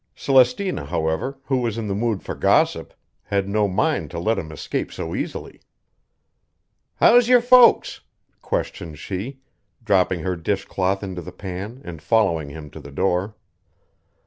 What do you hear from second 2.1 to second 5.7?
for gossip, had no mind to let him escape so easily.